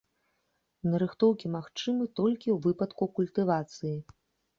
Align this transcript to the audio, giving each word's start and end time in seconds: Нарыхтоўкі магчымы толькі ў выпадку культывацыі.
Нарыхтоўкі 0.93 1.51
магчымы 1.55 2.07
толькі 2.21 2.49
ў 2.53 2.57
выпадку 2.65 3.03
культывацыі. 3.21 3.93